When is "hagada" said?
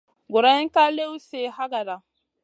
1.57-1.95